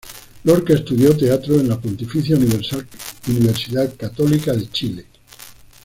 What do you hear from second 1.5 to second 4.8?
en la Pontificia Universidad Católica de